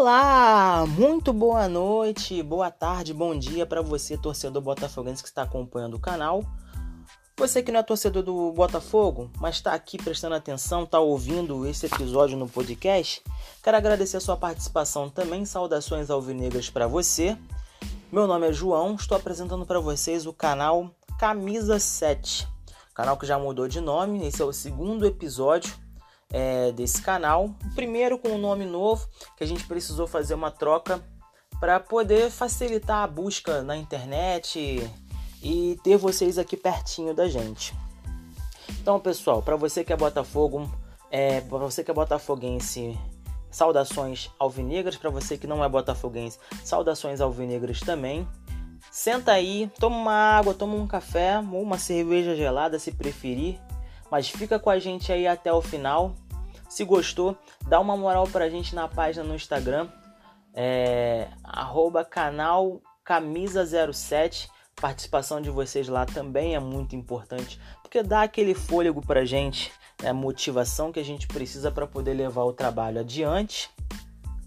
[0.00, 5.94] Olá, muito boa noite, boa tarde, bom dia para você, torcedor botafoguense que está acompanhando
[5.94, 6.44] o canal.
[7.36, 11.86] Você que não é torcedor do Botafogo, mas está aqui prestando atenção, está ouvindo esse
[11.86, 13.20] episódio no podcast,
[13.60, 15.44] quero agradecer a sua participação também.
[15.44, 17.36] Saudações alvinegras para você.
[18.12, 22.46] Meu nome é João, estou apresentando para vocês o canal Camisa 7,
[22.94, 24.24] canal que já mudou de nome.
[24.24, 25.74] Esse é o segundo episódio
[26.32, 27.54] é, desse canal.
[27.74, 31.02] Primeiro com um nome novo, que a gente precisou fazer uma troca
[31.60, 34.88] para poder facilitar a busca na internet
[35.42, 37.74] e ter vocês aqui pertinho da gente.
[38.80, 40.70] Então, pessoal, para você que é Botafogo,
[41.10, 42.98] é, para você que é botafoguense,
[43.50, 44.96] saudações alvinegras.
[44.96, 48.26] Para você que não é botafoguense, saudações alvinegras também.
[48.90, 53.60] Senta aí, toma uma água, toma um café ou uma cerveja gelada se preferir
[54.10, 56.14] mas fica com a gente aí até o final.
[56.68, 59.88] Se gostou, dá uma moral pra gente na página no Instagram,
[60.52, 64.48] é, arroba canal camisa07.
[64.76, 70.10] Participação de vocês lá também é muito importante, porque dá aquele fôlego pra gente, é
[70.10, 73.70] a motivação que a gente precisa para poder levar o trabalho adiante.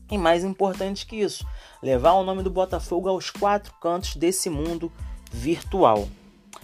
[0.10, 1.46] E mais importante que isso,
[1.82, 4.92] levar o nome do Botafogo aos quatro cantos desse mundo
[5.32, 6.08] virtual.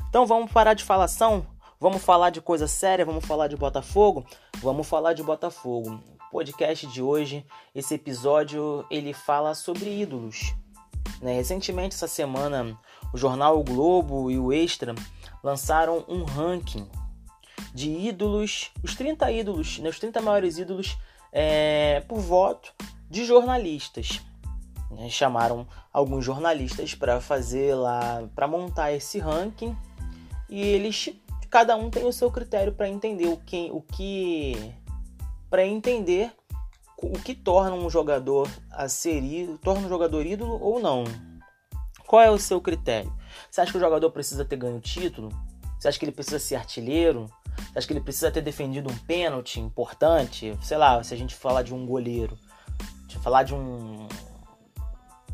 [0.10, 1.46] Então vamos parar de falação
[1.80, 4.26] Vamos falar de coisa séria, vamos falar de Botafogo?
[4.62, 6.02] Vamos falar de Botafogo.
[6.32, 10.56] Podcast de hoje, esse episódio, ele fala sobre ídolos.
[11.22, 11.34] Né?
[11.36, 12.76] Recentemente, essa semana,
[13.14, 14.96] o jornal o Globo e o Extra
[15.44, 16.90] lançaram um ranking
[17.76, 19.90] de ídolos, os 30 ídolos, né?
[19.90, 20.98] os 30 maiores ídolos
[21.32, 22.74] é, por voto
[23.08, 24.20] de jornalistas.
[24.90, 25.10] Né?
[25.10, 29.78] Chamaram alguns jornalistas para fazer lá, para montar esse ranking
[30.50, 31.14] e eles
[31.50, 34.74] cada um tem o seu critério para entender o que, o que
[35.50, 36.32] para entender
[36.98, 41.04] o que torna um jogador a ser ídolo, torna um jogador ídolo ou não.
[42.06, 43.14] Qual é o seu critério?
[43.50, 45.30] Você acha que o jogador precisa ter ganho título?
[45.80, 47.30] Você acha que ele precisa ser artilheiro?
[47.72, 50.58] Você acha que ele precisa ter defendido um pênalti importante?
[50.64, 52.38] Sei lá, se a gente falar de um goleiro,
[53.28, 54.08] falar de um,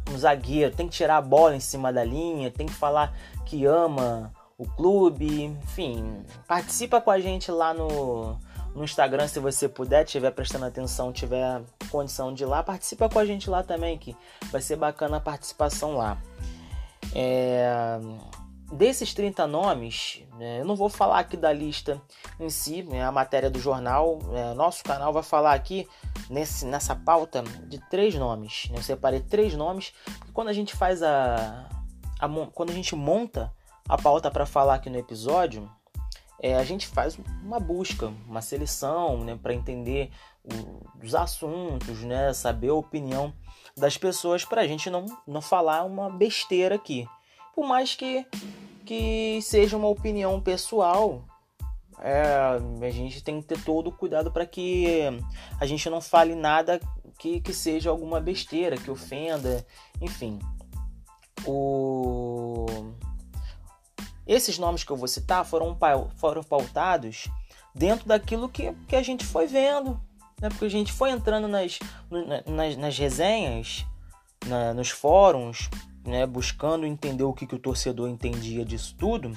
[0.10, 3.66] um zagueiro, tem que tirar a bola em cima da linha, tem que falar que
[3.66, 8.38] ama o clube, enfim, participa com a gente lá no,
[8.76, 13.20] no Instagram se você puder, tiver prestando atenção, tiver condição de ir lá, participa com
[13.20, 14.16] a gente lá também, que
[14.52, 16.18] vai ser bacana a participação lá.
[17.16, 18.00] É,
[18.72, 22.02] desses 30 nomes, né, eu não vou falar aqui da lista
[22.40, 25.88] em si, né, a matéria do jornal, é, nosso canal vai falar aqui
[26.30, 28.68] nesse, nessa pauta de três nomes.
[28.72, 29.94] Né, eu separei três nomes,
[30.34, 31.68] quando a gente faz a,
[32.20, 33.52] a quando a gente monta
[33.88, 35.70] a pauta para falar aqui no episódio,
[36.40, 40.12] é, a gente faz uma busca, uma seleção, né, para entender
[40.44, 43.34] o, os assuntos, né, saber a opinião
[43.78, 47.08] das pessoas, para a gente não, não falar uma besteira aqui.
[47.56, 48.26] Por mais que,
[48.86, 51.24] que seja uma opinião pessoal,
[52.00, 52.24] é,
[52.86, 54.98] a gente tem que ter todo o cuidado para que
[55.60, 56.80] a gente não fale nada
[57.18, 59.66] que, que seja alguma besteira, que ofenda,
[60.02, 60.40] enfim.
[61.46, 62.66] O
[64.28, 65.78] esses nomes que eu vou citar foram,
[66.16, 67.28] foram pautados
[67.74, 70.00] dentro daquilo que, que a gente foi vendo,
[70.40, 70.50] né?
[70.50, 71.80] porque a gente foi entrando nas,
[72.46, 73.86] nas, nas resenhas,
[74.46, 75.70] na, nos fóruns,
[76.06, 76.26] né?
[76.26, 79.36] buscando entender o que, que o torcedor entendia disso tudo,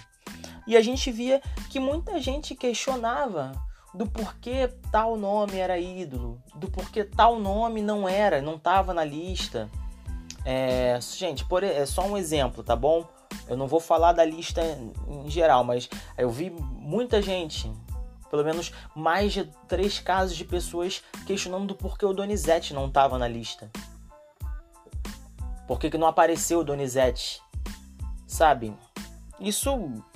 [0.67, 3.53] e a gente via que muita gente questionava
[3.95, 9.05] do porquê tal nome era ídolo, do porquê tal nome não era, não estava na
[9.05, 9.71] lista.
[10.45, 13.09] É, gente, por, é só um exemplo, tá bom?
[13.49, 14.61] Eu não vou falar da lista
[15.09, 17.71] em geral, mas eu vi muita gente,
[18.31, 23.19] pelo menos mais de três casos de pessoas questionando do porquê o Donizete não estava
[23.19, 23.71] na lista.
[25.67, 27.41] Por que, que não apareceu o Donizete?
[28.27, 28.75] Sabe?
[29.39, 29.71] Isso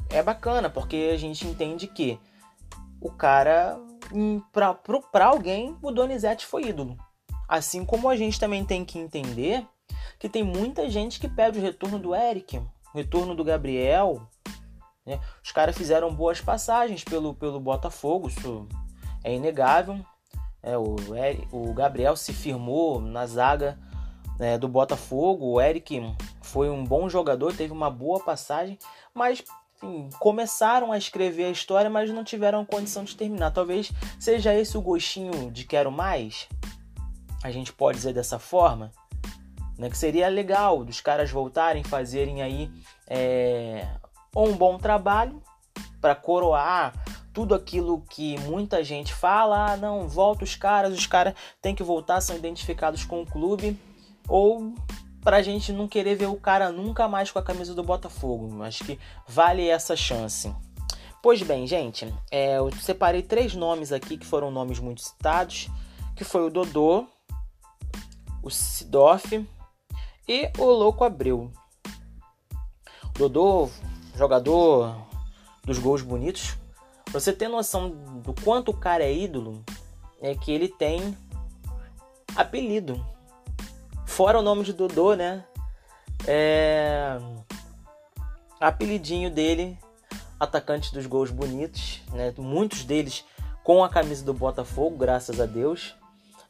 [0.09, 2.19] é bacana, porque a gente entende que
[3.01, 3.79] o cara,
[4.13, 6.97] hum, pra, pra alguém, o Donizete foi ídolo.
[7.49, 9.67] Assim como a gente também tem que entender
[10.19, 12.61] que tem muita gente que pede o retorno do Eric,
[12.95, 14.29] retorno do Gabriel.
[15.07, 15.21] Né?
[15.43, 18.69] Os caras fizeram boas passagens pelo, pelo Botafogo, isso
[19.25, 19.99] é inegável.
[20.63, 20.97] É, o,
[21.53, 23.79] o Gabriel se firmou na zaga
[24.39, 25.47] né, do Botafogo.
[25.47, 28.79] O Eric foi um bom jogador, teve uma boa passagem,
[29.15, 29.43] mas
[29.83, 33.51] enfim, começaram a escrever a história, mas não tiveram condição de terminar.
[33.51, 36.47] Talvez seja esse o gostinho de quero mais.
[37.43, 38.93] A gente pode dizer dessa forma
[39.81, 39.89] né?
[39.89, 42.71] Que seria legal dos caras voltarem, fazerem aí
[43.09, 43.89] é,
[44.37, 45.43] um bom trabalho
[46.01, 46.93] para coroar
[47.33, 51.83] tudo aquilo que muita gente fala, ah, não, volta os caras, os caras têm que
[51.83, 53.79] voltar, são identificados com o clube.
[54.29, 54.75] ou
[55.23, 58.63] pra gente não querer ver o cara nunca mais com a camisa do Botafogo.
[58.63, 58.99] Acho que
[59.29, 60.55] vale essa chance.
[61.23, 65.69] Pois bem, gente, é, eu separei três nomes aqui que foram nomes muito citados,
[66.17, 67.07] que foi o Dodô,
[68.43, 69.47] o Sidoff
[70.31, 71.51] e o Louco Abreu.
[73.19, 73.69] Dodô,
[74.15, 74.95] jogador
[75.65, 76.57] dos gols bonitos.
[77.05, 79.65] Pra você ter noção do quanto o cara é ídolo,
[80.23, 81.19] é que ele tem
[82.37, 83.05] apelido.
[84.07, 85.45] Fora o nome de Dodô, né?
[86.29, 87.19] É...
[88.61, 89.77] Apelidinho dele,
[90.39, 92.33] atacante dos gols bonitos, né?
[92.39, 93.25] Muitos deles
[93.65, 95.97] com a camisa do Botafogo, graças a Deus.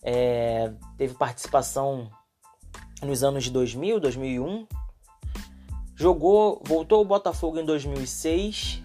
[0.02, 0.70] É...
[0.98, 2.10] Teve participação
[3.02, 4.66] nos anos de 2000, 2001.
[5.96, 8.82] Jogou, voltou ao Botafogo em 2006,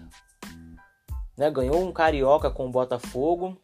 [1.36, 1.50] né?
[1.50, 3.58] Ganhou um carioca com o Botafogo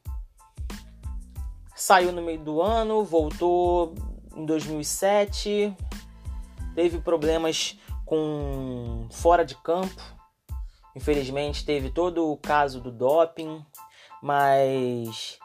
[1.83, 3.93] saiu no meio do ano, voltou
[4.37, 5.77] em 2007,
[6.77, 7.77] teve problemas
[8.07, 10.01] com fora de campo.
[10.95, 13.67] Infelizmente teve todo o caso do doping,
[14.23, 15.41] mas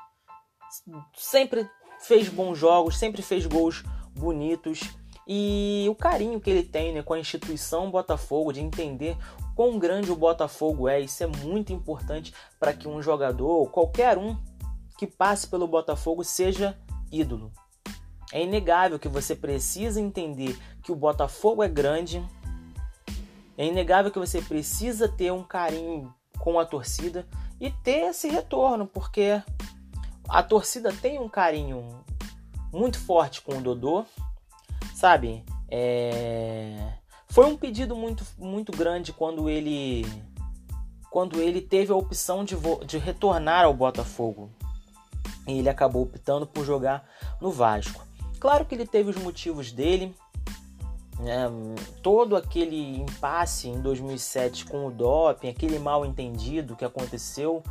[1.15, 1.67] sempre
[2.01, 3.83] fez bons jogos, sempre fez gols
[4.17, 4.81] bonitos
[5.27, 9.17] e o carinho que ele tem né, com a instituição Botafogo de entender
[9.53, 14.37] quão grande o Botafogo é, isso é muito importante para que um jogador, qualquer um
[14.97, 16.77] que passe pelo Botafogo seja
[17.11, 17.51] ídolo.
[18.31, 22.25] É inegável que você precisa entender que o Botafogo é grande.
[23.57, 27.27] É inegável que você precisa ter um carinho com a torcida
[27.59, 29.41] e ter esse retorno, porque
[30.29, 32.03] a torcida tem um carinho
[32.77, 34.05] muito forte com o Dodô,
[34.95, 35.43] sabe?
[35.69, 36.93] É...
[37.27, 40.05] Foi um pedido muito, muito grande quando ele
[41.09, 44.51] quando ele teve a opção de, de retornar ao Botafogo
[45.47, 47.07] e ele acabou optando por jogar
[47.41, 48.05] no Vasco.
[48.39, 50.13] Claro que ele teve os motivos dele,
[51.19, 51.47] né?
[52.03, 57.63] todo aquele impasse em 2007 com o doping, aquele mal entendido que aconteceu,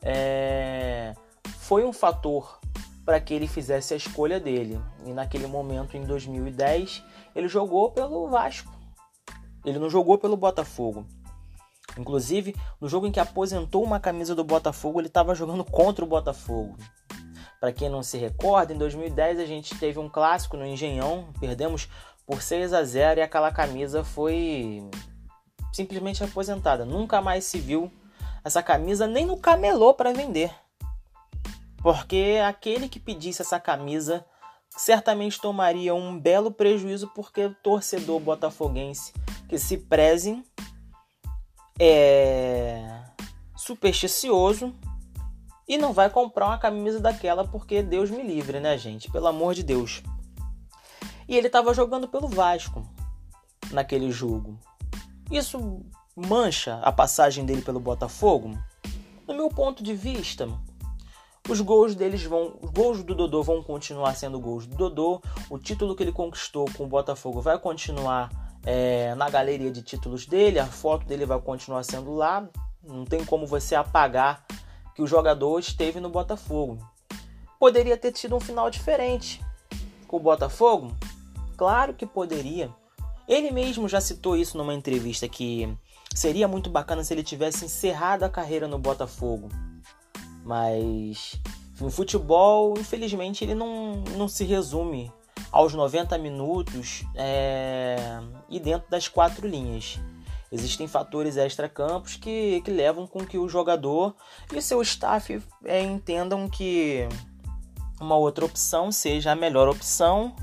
[0.00, 1.14] é...
[1.58, 2.60] foi um fator
[3.04, 4.80] para que ele fizesse a escolha dele.
[5.04, 7.02] E naquele momento, em 2010,
[7.34, 8.72] ele jogou pelo Vasco.
[9.64, 11.06] Ele não jogou pelo Botafogo.
[11.98, 16.08] Inclusive, no jogo em que aposentou uma camisa do Botafogo, ele estava jogando contra o
[16.08, 16.76] Botafogo.
[17.60, 21.88] Para quem não se recorda, em 2010 a gente teve um clássico no Engenhão, perdemos
[22.26, 24.82] por 6 a 0 e aquela camisa foi
[25.72, 26.84] simplesmente aposentada.
[26.84, 27.90] Nunca mais se viu
[28.44, 30.50] essa camisa nem no camelô para vender.
[31.82, 34.24] Porque aquele que pedisse essa camisa
[34.70, 39.12] certamente tomaria um belo prejuízo porque o torcedor botafoguense
[39.48, 40.42] que se preze
[41.78, 43.02] é
[43.56, 44.74] supersticioso
[45.68, 49.10] e não vai comprar uma camisa daquela porque Deus me livre, né, gente?
[49.10, 50.02] Pelo amor de Deus.
[51.28, 52.86] E ele estava jogando pelo Vasco
[53.70, 54.58] naquele jogo.
[55.30, 55.80] Isso
[56.14, 58.58] mancha a passagem dele pelo Botafogo?
[59.26, 60.48] No meu ponto de vista,
[61.48, 65.20] os gols deles vão, os gols do Dodô vão continuar sendo gols do Dodô.
[65.50, 68.30] O título que ele conquistou com o Botafogo vai continuar
[68.64, 70.58] é, na galeria de títulos dele.
[70.58, 72.48] A foto dele vai continuar sendo lá.
[72.82, 74.44] Não tem como você apagar
[74.94, 76.78] que o jogador esteve no Botafogo.
[77.58, 79.44] Poderia ter tido um final diferente
[80.06, 80.94] com o Botafogo?
[81.56, 82.70] Claro que poderia.
[83.28, 85.72] Ele mesmo já citou isso numa entrevista que
[86.14, 89.48] seria muito bacana se ele tivesse encerrado a carreira no Botafogo.
[90.44, 91.40] Mas
[91.80, 95.12] no futebol, infelizmente, ele não, não se resume
[95.50, 97.96] aos 90 minutos é,
[98.48, 99.98] e dentro das quatro linhas.
[100.50, 104.14] Existem fatores extra-campos que, que levam com que o jogador
[104.52, 107.08] e seu staff é, entendam que
[107.98, 110.36] uma outra opção seja a melhor opção.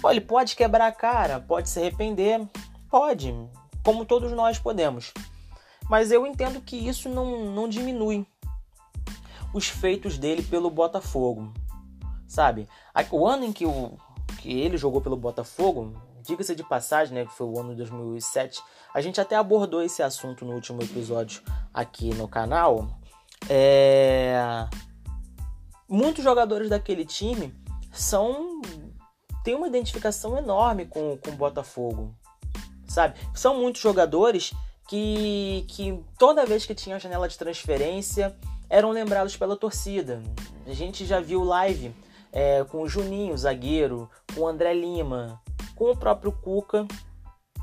[0.00, 2.40] Pô, ele pode quebrar a cara, pode se arrepender,
[2.90, 3.34] pode,
[3.84, 5.12] como todos nós podemos.
[5.90, 8.26] Mas eu entendo que isso não, não diminui
[9.54, 11.54] os feitos dele pelo Botafogo,
[12.26, 12.68] sabe?
[13.12, 13.96] O ano em que, o,
[14.42, 18.60] que ele jogou pelo Botafogo, diga-se de passagem, né, que foi o ano de 2007,
[18.92, 21.40] a gente até abordou esse assunto no último episódio
[21.72, 22.98] aqui no canal.
[23.48, 24.66] É...
[25.88, 27.54] Muitos jogadores daquele time
[27.92, 28.60] são
[29.44, 32.12] têm uma identificação enorme com, com o Botafogo,
[32.88, 33.20] sabe?
[33.34, 34.52] São muitos jogadores
[34.88, 38.34] que, que toda vez que tinha janela de transferência
[38.74, 40.20] eram lembrados pela torcida.
[40.66, 41.94] A gente já viu live
[42.32, 45.40] é, com o Juninho, zagueiro, com o André Lima,
[45.76, 46.84] com o próprio Cuca,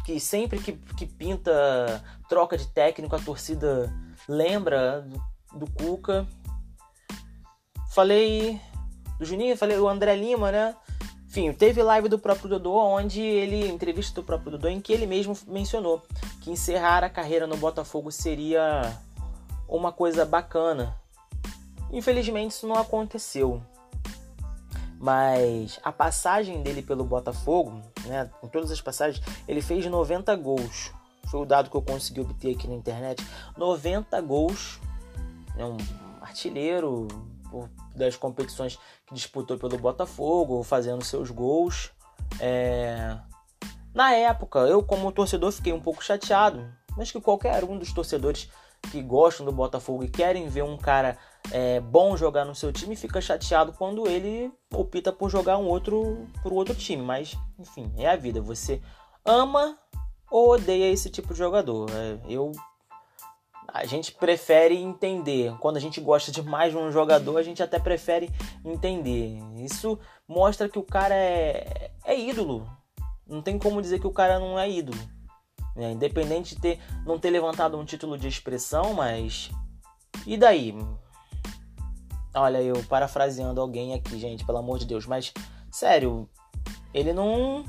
[0.06, 3.94] que sempre que, que pinta troca de técnico, a torcida
[4.26, 6.26] lembra do, do Cuca.
[7.94, 8.58] Falei
[9.20, 10.74] do Juninho, falei do André Lima, né?
[11.28, 15.06] Enfim, teve live do próprio Dodô, onde ele, entrevista do próprio Dodô, em que ele
[15.06, 16.02] mesmo mencionou
[16.40, 18.98] que encerrar a carreira no Botafogo seria
[19.68, 21.01] uma coisa bacana.
[21.92, 23.62] Infelizmente isso não aconteceu.
[25.00, 30.92] Mas a passagem dele pelo Botafogo, né, em todas as passagens, ele fez 90 gols.
[31.28, 33.26] Foi o dado que eu consegui obter aqui na internet.
[33.58, 34.80] 90 gols.
[35.58, 35.78] É um
[36.22, 37.08] artilheiro
[37.96, 41.92] das competições que disputou pelo Botafogo, fazendo seus gols.
[42.40, 43.18] É...
[43.94, 48.50] Na época, eu como torcedor fiquei um pouco chateado, mas que qualquer um dos torcedores
[48.90, 51.18] que gostam do Botafogo e querem ver um cara
[51.50, 56.28] é, bom jogar no seu time fica chateado quando ele opta por jogar um outro
[56.44, 57.02] por outro time.
[57.02, 58.42] Mas enfim, é a vida.
[58.42, 58.82] Você
[59.26, 59.78] ama
[60.30, 61.90] ou odeia esse tipo de jogador.
[61.92, 62.52] É, eu
[63.74, 65.56] a gente prefere entender.
[65.60, 68.30] Quando a gente gosta de mais de um jogador, a gente até prefere
[68.66, 69.40] entender.
[69.58, 72.70] Isso mostra que o cara é, é ídolo.
[73.26, 75.00] Não tem como dizer que o cara não é ídolo.
[75.78, 79.50] É, independente de ter, não ter levantado um título de expressão, mas.
[80.28, 80.76] E daí?
[82.34, 85.34] Olha, eu parafraseando alguém aqui, gente, pelo amor de Deus, mas
[85.70, 86.30] sério,
[86.94, 87.66] ele não.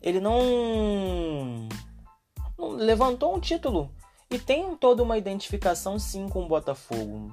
[0.00, 1.68] Ele não.
[2.58, 3.90] não levantou um título
[4.30, 7.32] e tem toda uma identificação sim com o Botafogo.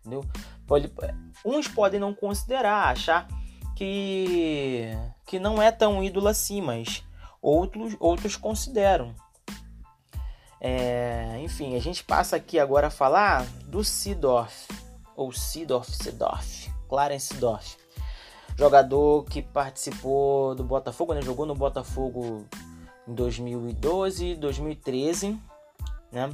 [0.00, 0.24] Entendeu?
[0.66, 0.92] Pode,
[1.44, 3.26] uns podem não considerar, achar
[3.74, 4.90] que,
[5.26, 7.04] que não é tão ídolo assim, mas
[7.42, 9.14] outros, outros consideram.
[10.60, 14.66] É, enfim, a gente passa aqui agora a falar do Sidorf,
[15.16, 17.76] ou Sidorf, Sidorf, Clarence Sidorf.
[18.56, 21.22] Jogador que participou do Botafogo, né?
[21.22, 22.46] jogou no Botafogo
[23.06, 25.38] em 2012, 2013
[26.10, 26.30] né?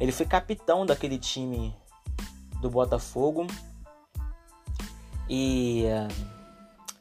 [0.00, 1.74] Ele foi capitão daquele time
[2.60, 3.46] do Botafogo
[5.28, 6.26] e uh,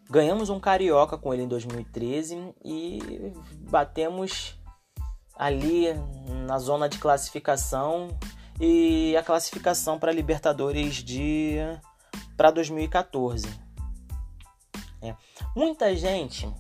[0.09, 3.33] ganhamos um carioca com ele em 2013 e
[3.69, 4.55] batemos
[5.36, 5.88] ali
[6.45, 8.09] na zona de classificação
[8.60, 11.58] e a classificação para Libertadores de
[12.36, 13.48] para 2014.
[15.01, 15.16] É.
[15.56, 16.51] Muita gente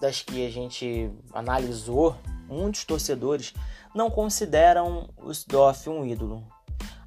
[0.00, 2.16] das que a gente analisou,
[2.48, 3.54] muitos torcedores
[3.94, 6.46] não consideram o Sdoff um ídolo.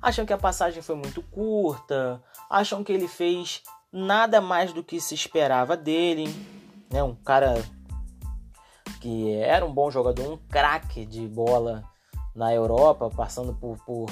[0.02, 5.02] Acham que a passagem foi muito curta, acham que ele fez nada mais do que
[5.02, 6.28] se esperava dele,
[6.92, 7.02] né?
[7.02, 7.64] Um cara
[9.02, 11.84] que era um bom jogador, um craque de bola
[12.36, 14.10] na Europa, passando por, por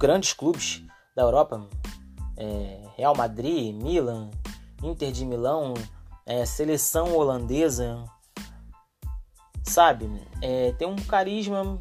[0.00, 0.82] grandes clubes
[1.14, 1.68] da Europa,
[2.34, 4.30] é, Real Madrid, Milan,
[4.82, 5.74] Inter de Milão,
[6.24, 8.02] é, seleção holandesa,
[9.62, 10.10] sabe?
[10.40, 11.78] É, tem um carisma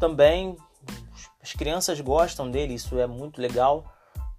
[0.00, 0.56] também.
[1.40, 3.84] As crianças gostam dele, isso é muito legal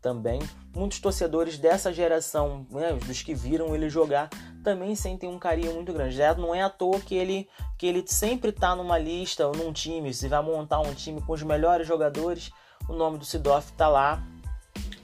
[0.01, 0.41] também.
[0.75, 4.29] Muitos torcedores dessa geração, né, dos que viram ele jogar,
[4.65, 6.17] também sentem um carinho muito grande.
[6.17, 9.71] Já não é à toa que ele, que ele sempre está numa lista ou num
[9.71, 10.13] time.
[10.13, 12.51] Se vai montar um time com os melhores jogadores,
[12.87, 14.21] o nome do Sidoff está lá.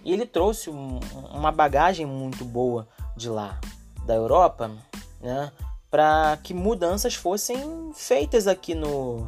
[0.04, 1.00] E ele trouxe um,
[1.32, 3.60] uma bagagem muito boa de lá,
[4.06, 4.72] da Europa,
[5.20, 5.52] né?
[5.90, 9.28] para que mudanças fossem feitas aqui no,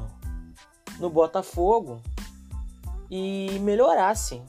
[0.99, 2.01] no Botafogo
[3.09, 4.45] e melhorassem.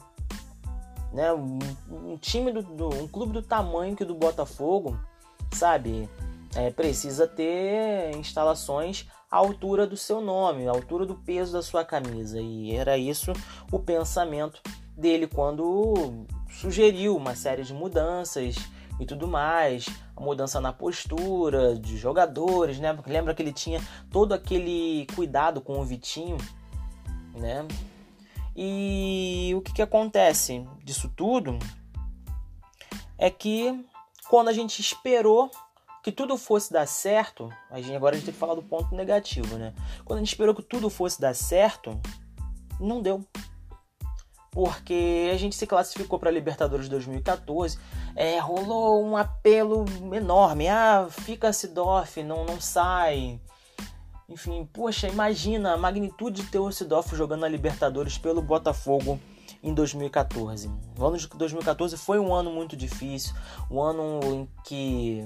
[1.11, 1.33] Né?
[1.33, 1.59] Um,
[1.91, 4.97] um time do, do, um clube do tamanho que do Botafogo,
[5.53, 6.09] sabe,
[6.55, 11.85] é, precisa ter instalações à altura do seu nome, à altura do peso da sua
[11.85, 12.39] camisa.
[12.41, 13.31] E era isso
[13.71, 14.61] o pensamento
[14.95, 18.55] dele quando sugeriu uma série de mudanças
[18.99, 22.93] e tudo mais, a mudança na postura de jogadores, né?
[22.93, 26.37] Porque lembra que ele tinha todo aquele cuidado com o Vitinho,
[27.33, 27.65] né?
[28.55, 31.57] E o que, que acontece disso tudo
[33.17, 33.85] é que
[34.29, 35.49] quando a gente esperou
[36.03, 38.95] que tudo fosse dar certo, a gente, agora a gente tem que falar do ponto
[38.95, 39.73] negativo, né?
[40.03, 41.99] Quando a gente esperou que tudo fosse dar certo,
[42.79, 43.25] não deu
[44.51, 47.79] porque a gente se classificou para a Libertadores 2014,
[48.15, 53.39] é, rolou um apelo enorme, ah, fica Sidoff, não, não sai.
[54.27, 59.17] Enfim, poxa, imagina a magnitude de ter o Sidoff jogando na Libertadores pelo Botafogo
[59.63, 60.69] em 2014.
[60.99, 63.33] O ano de 2014 foi um ano muito difícil,
[63.69, 65.25] um ano em que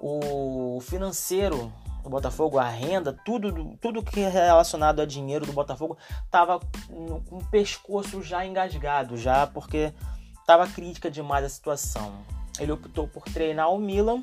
[0.00, 1.70] o financeiro
[2.02, 7.36] do Botafogo, a renda, tudo, tudo que é relacionado a dinheiro do Botafogo estava com
[7.36, 9.92] o pescoço já engasgado, já porque
[10.40, 12.12] estava crítica demais a situação.
[12.58, 14.22] Ele optou por treinar o Milan,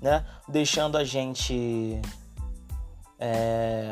[0.00, 2.00] né, deixando a gente
[3.18, 3.90] é,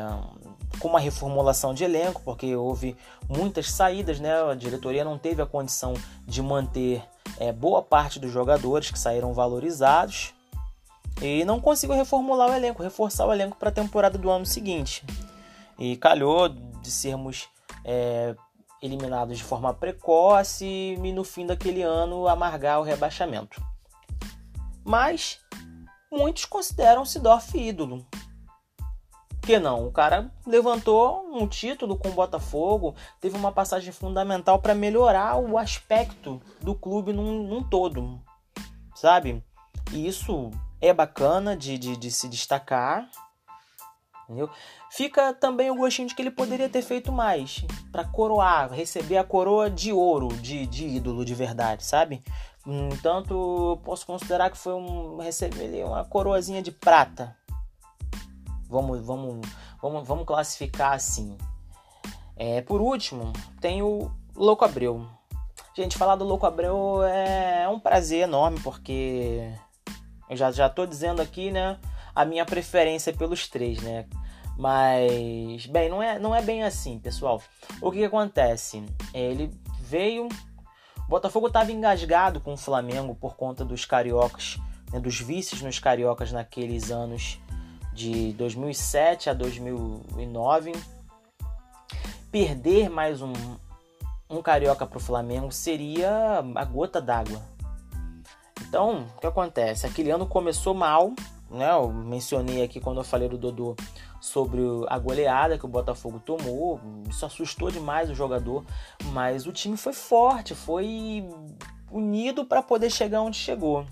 [0.79, 2.95] com uma reformulação de elenco, porque houve
[3.27, 4.31] muitas saídas, né?
[4.43, 5.93] A diretoria não teve a condição
[6.25, 7.03] de manter
[7.39, 10.34] é, boa parte dos jogadores que saíram valorizados
[11.21, 15.05] e não conseguiu reformular o elenco, reforçar o elenco para a temporada do ano seguinte.
[15.77, 17.47] E calhou de sermos
[17.83, 18.35] é,
[18.81, 23.61] eliminados de forma precoce e no fim daquele ano amargar o rebaixamento.
[24.83, 25.39] Mas
[26.11, 28.05] muitos consideram Sidorf ídolo.
[29.41, 29.87] Que não?
[29.87, 35.57] O cara levantou um título com o Botafogo, teve uma passagem fundamental para melhorar o
[35.57, 38.19] aspecto do clube num, num todo,
[38.95, 39.43] sabe?
[39.91, 40.49] E isso
[40.81, 43.09] é bacana de, de, de se destacar.
[44.23, 44.49] Entendeu?
[44.89, 49.23] Fica também o gostinho de que ele poderia ter feito mais para coroar, receber a
[49.23, 52.23] coroa de ouro de, de ídolo de verdade, sabe?
[52.65, 57.37] Entanto, posso considerar que foi um receber uma coroazinha de prata.
[58.67, 59.47] Vamos, vamos,
[59.79, 61.37] vamos, vamos classificar assim.
[62.35, 65.07] É, por último, tem o Louco Abreu.
[65.75, 69.53] Gente, falar do Louco Abreu é um prazer enorme porque
[70.29, 71.77] eu já já tô dizendo aqui, né,
[72.13, 74.05] a minha preferência pelos três, né?
[74.57, 77.41] Mas, bem, não é, não é bem assim, pessoal.
[77.81, 78.83] O que, que acontece?
[79.13, 79.51] Ele
[79.81, 80.27] veio.
[80.27, 84.57] O Botafogo estava engasgado com o Flamengo por conta dos cariocas,
[84.91, 87.37] né, dos vices nos cariocas naqueles anos
[87.93, 90.71] de 2007 a 2009.
[92.31, 93.33] Perder mais um,
[94.29, 97.54] um carioca para o Flamengo seria a gota d'água
[98.75, 99.87] então, o que acontece?
[99.87, 101.13] Aquele ano começou mal,
[101.49, 101.71] né?
[101.71, 103.73] Eu mencionei aqui quando eu falei do Dodô
[104.19, 106.81] sobre a goleada que o Botafogo tomou.
[107.09, 108.65] Isso assustou demais o jogador,
[109.13, 111.23] mas o time foi forte, foi
[111.89, 113.85] unido para poder chegar onde chegou.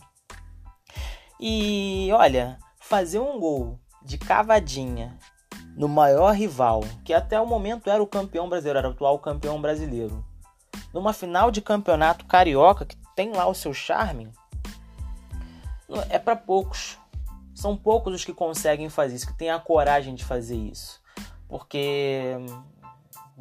[1.40, 5.18] E olha, fazer um gol de cavadinha
[5.78, 9.62] no maior rival, que até o momento era o campeão brasileiro, era o atual campeão
[9.62, 10.25] brasileiro,
[10.94, 14.29] numa final de campeonato carioca que tem lá o seu charme,
[16.10, 16.98] é para poucos.
[17.53, 21.01] São poucos os que conseguem fazer isso, que têm a coragem de fazer isso.
[21.48, 22.36] Porque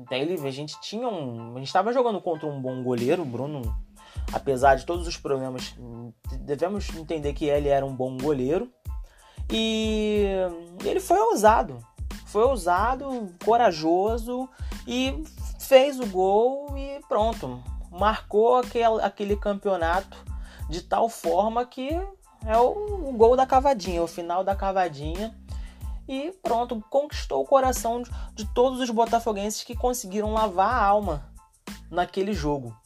[0.09, 3.75] daí a gente tinha um, a gente estava jogando contra um bom goleiro, Bruno,
[4.33, 5.75] apesar de todos os problemas,
[6.41, 8.71] devemos entender que ele era um bom goleiro.
[9.51, 10.27] E
[10.85, 11.79] ele foi ousado.
[12.27, 14.49] Foi ousado, corajoso
[14.87, 15.23] e
[15.59, 17.63] fez o gol e pronto.
[17.91, 20.17] Marcou aquele, aquele campeonato
[20.69, 22.01] de tal forma que
[22.47, 25.35] é o, o gol da cavadinha, o final da cavadinha.
[26.09, 31.33] E pronto, conquistou o coração de, de todos os botafoguenses que conseguiram lavar a alma
[31.91, 32.77] naquele jogo.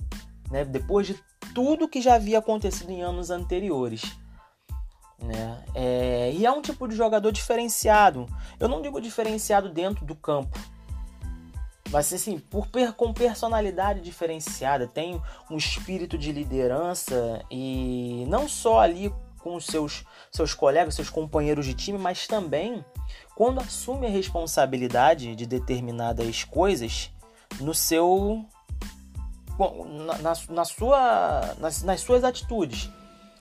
[0.51, 0.65] Né?
[0.65, 1.19] Depois de
[1.55, 4.03] tudo que já havia acontecido em anos anteriores.
[5.19, 5.65] Né?
[5.75, 8.27] É, e é um tipo de jogador diferenciado.
[8.61, 10.59] Eu não digo diferenciado dentro do campo,
[11.91, 19.13] mas assim, por, com personalidade diferenciada, tem um espírito de liderança e não só ali
[19.47, 22.85] com os seus, seus colegas, seus companheiros de time, mas também
[23.37, 27.13] quando assume a responsabilidade de determinadas coisas
[27.61, 28.45] no seu.
[29.57, 32.91] Na, na, na sua, nas, nas, suas atitudes.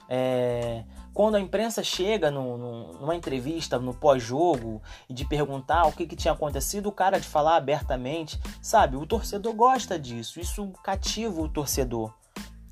[0.08, 5.92] É, quando a imprensa chega no, no, numa entrevista, no pós-jogo, e de perguntar o
[5.92, 8.96] que, que tinha acontecido, o cara de falar abertamente, sabe?
[8.96, 12.14] O torcedor gosta disso, isso cativa o torcedor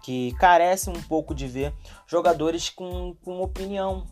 [0.04, 1.74] que carece um pouco de ver
[2.06, 4.06] jogadores com, com opinião.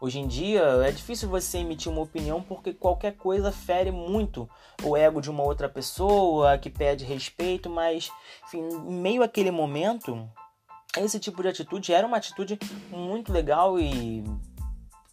[0.00, 4.50] Hoje em dia é difícil você emitir uma opinião porque qualquer coisa fere muito
[4.82, 8.10] o ego de uma outra pessoa que pede respeito, mas
[8.44, 10.28] enfim, meio àquele momento,
[10.98, 12.58] esse tipo de atitude era uma atitude
[12.90, 14.24] muito legal e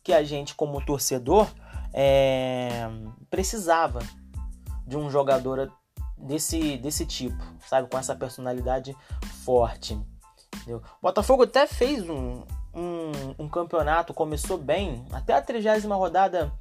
[0.04, 1.48] que a gente, como torcedor,
[1.94, 2.90] é,
[3.30, 4.00] precisava
[4.86, 5.72] de um jogador
[6.22, 7.88] desse, desse tipo, sabe?
[7.90, 8.96] Com essa personalidade
[9.44, 10.00] forte.
[10.56, 10.78] Entendeu?
[10.78, 16.52] O Botafogo até fez um, um, um, campeonato, começou bem, até a trigésima rodada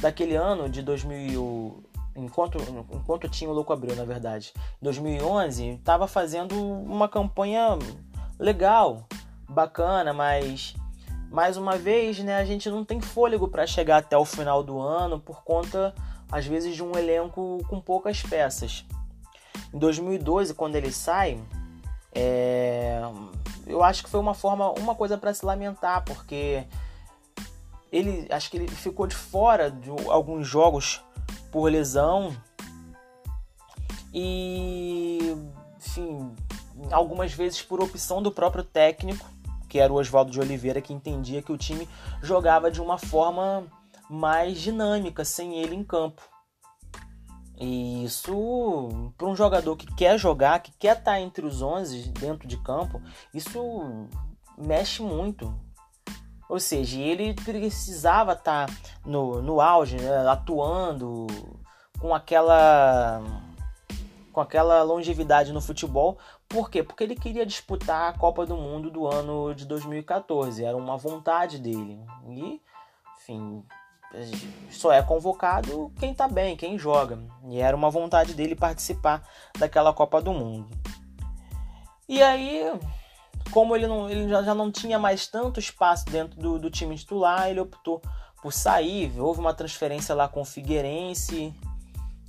[0.00, 1.82] daquele ano de 2000,
[2.16, 2.58] enquanto,
[2.92, 4.52] enquanto tinha o Louco Abreu, na verdade.
[4.80, 7.78] Em 2011, estava fazendo uma campanha
[8.38, 9.06] legal,
[9.48, 10.74] bacana, mas
[11.30, 14.78] mais uma vez, né, a gente não tem fôlego para chegar até o final do
[14.78, 15.94] ano por conta
[16.30, 18.84] às vezes de um elenco com poucas peças.
[19.72, 21.42] Em 2012, quando ele sai,
[22.14, 23.00] é...
[23.66, 26.64] eu acho que foi uma forma, uma coisa para se lamentar, porque
[27.90, 31.02] ele, acho que ele ficou de fora de alguns jogos
[31.50, 32.36] por lesão
[34.12, 35.36] e,
[35.76, 36.32] enfim,
[36.90, 39.28] algumas vezes por opção do próprio técnico,
[39.68, 41.88] que era o Oswaldo de Oliveira, que entendia que o time
[42.22, 43.64] jogava de uma forma
[44.08, 46.22] mais dinâmica sem ele em campo.
[47.58, 52.10] E isso, para um jogador que quer jogar, que quer estar tá entre os 11
[52.10, 53.00] dentro de campo,
[53.32, 54.08] isso
[54.58, 55.54] mexe muito.
[56.48, 61.26] Ou seja, ele precisava estar tá no, no auge, né, atuando
[61.98, 63.22] com aquela
[64.32, 66.18] com aquela longevidade no futebol.
[66.48, 66.82] Por quê?
[66.82, 70.64] Porque ele queria disputar a Copa do Mundo do ano de 2014.
[70.64, 72.04] Era uma vontade dele.
[72.28, 72.60] E,
[73.16, 73.64] enfim,
[74.70, 77.18] só é convocado quem tá bem, quem joga.
[77.48, 79.22] E era uma vontade dele participar
[79.58, 80.68] daquela Copa do Mundo.
[82.08, 82.72] E aí,
[83.50, 86.96] como ele, não, ele já, já não tinha mais tanto espaço dentro do, do time
[86.96, 88.00] titular, ele optou
[88.42, 89.12] por sair.
[89.18, 91.54] Houve uma transferência lá com o Figueirense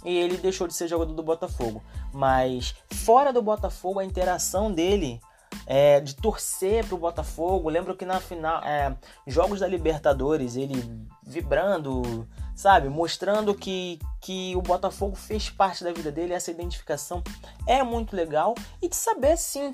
[0.05, 1.83] e ele deixou de ser jogador do Botafogo.
[2.13, 5.19] Mas fora do Botafogo, a interação dele
[5.65, 7.69] é, de torcer pro Botafogo.
[7.69, 8.95] Lembro que na final, é,
[9.27, 16.11] jogos da Libertadores, ele vibrando, sabe, mostrando que, que o Botafogo fez parte da vida
[16.11, 16.33] dele.
[16.33, 17.23] Essa identificação
[17.67, 19.73] é muito legal e de saber sim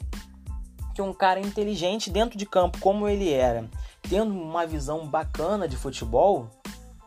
[0.94, 3.66] que um cara inteligente dentro de campo, como ele era,
[4.10, 6.50] tendo uma visão bacana de futebol,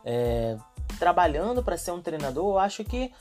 [0.03, 0.57] é,
[0.97, 3.11] trabalhando para ser um treinador, eu acho que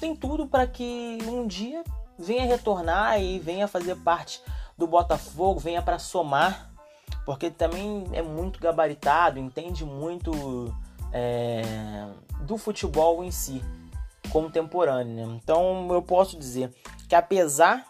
[0.00, 1.82] tem tudo para que um dia
[2.18, 4.40] venha retornar e venha fazer parte
[4.76, 6.70] do Botafogo, venha para somar,
[7.24, 10.74] porque também é muito gabaritado, entende muito
[11.12, 11.62] é,
[12.40, 13.62] do futebol em si,
[14.30, 15.14] contemporâneo.
[15.14, 15.40] Né?
[15.42, 16.74] Então eu posso dizer
[17.08, 17.86] que apesar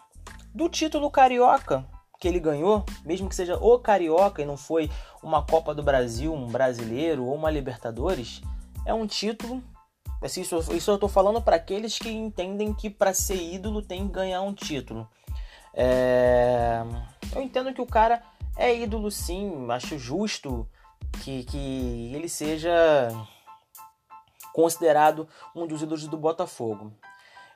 [0.53, 1.85] do título carioca
[2.19, 4.89] que ele ganhou, mesmo que seja o carioca e não foi
[5.21, 8.41] uma Copa do Brasil, um brasileiro ou uma Libertadores,
[8.85, 9.61] é um título.
[10.21, 14.07] Assim, isso, isso eu estou falando para aqueles que entendem que para ser ídolo tem
[14.07, 15.07] que ganhar um título.
[15.75, 16.81] É...
[17.35, 18.23] Eu entendo que o cara
[18.57, 20.67] é ídolo sim, acho justo
[21.21, 23.09] que, que ele seja
[24.53, 26.93] considerado um dos ídolos do Botafogo.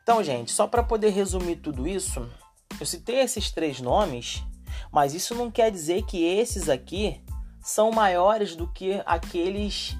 [0.04, 2.30] Então, gente, só para poder resumir tudo isso,
[2.80, 4.44] eu citei esses três nomes,
[4.92, 7.24] mas isso não quer dizer que esses aqui
[7.62, 9.96] são maiores do que aqueles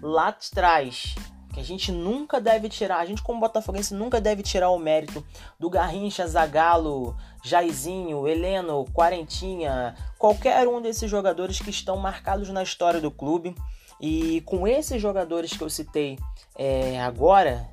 [0.00, 1.14] lá atrás,
[1.52, 5.24] que a gente nunca deve tirar, a gente como botafoguense nunca deve tirar o mérito
[5.58, 13.00] do Garrincha, Zagalo, Jairzinho, Heleno, Quarentinha, qualquer um desses jogadores que estão marcados na história
[13.00, 13.54] do clube.
[14.00, 16.18] E com esses jogadores que eu citei
[16.56, 17.68] é, agora,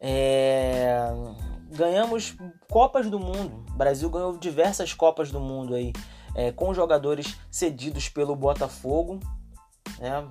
[0.00, 1.06] é,
[1.70, 2.36] ganhamos
[2.68, 3.64] Copas do Mundo.
[3.70, 5.92] O Brasil ganhou diversas Copas do Mundo aí,
[6.34, 9.20] é, com jogadores cedidos pelo Botafogo.
[9.98, 10.26] Né?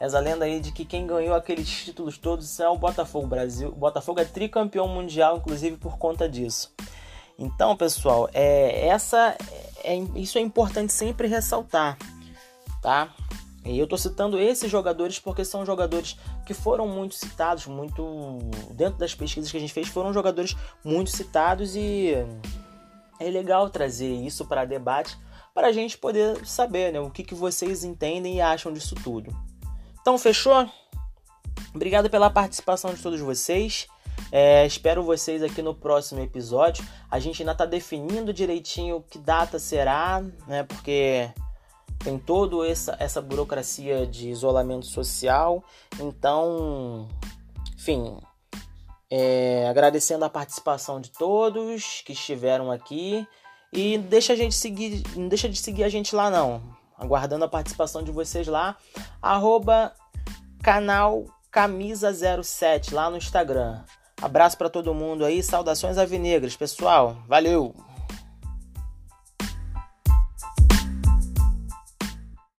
[0.00, 3.68] Essa lenda aí de que quem ganhou aqueles títulos todos é o Botafogo Brasil.
[3.68, 6.74] O Botafogo é tricampeão mundial, inclusive por conta disso.
[7.38, 9.36] Então, pessoal, é, essa,
[9.82, 11.98] é, isso é importante sempre ressaltar,
[12.80, 13.12] tá?
[13.64, 18.38] E eu tô citando esses jogadores porque são jogadores que foram muito citados, muito
[18.72, 22.12] dentro das pesquisas que a gente fez, foram jogadores muito citados e
[23.20, 25.16] é legal trazer isso para debate
[25.54, 29.34] para a gente poder saber né, o que, que vocês entendem e acham disso tudo.
[30.00, 30.68] Então, fechou?
[31.74, 33.86] Obrigado pela participação de todos vocês.
[34.34, 36.82] É, espero vocês aqui no próximo episódio.
[37.10, 40.62] A gente ainda está definindo direitinho que data será, né?
[40.62, 41.30] Porque
[41.98, 45.62] tem toda essa, essa burocracia de isolamento social.
[46.00, 47.06] Então,
[47.74, 48.18] enfim,
[49.10, 53.28] é, agradecendo a participação de todos que estiveram aqui.
[53.70, 57.48] E deixa a gente seguir, não deixa de seguir a gente lá não aguardando a
[57.48, 58.76] participação de vocês lá.
[59.20, 59.92] Arroba
[60.62, 63.82] canal Camisa07 lá no Instagram.
[64.22, 67.16] Abraço para todo mundo aí, saudações avinegras, pessoal.
[67.26, 67.74] Valeu!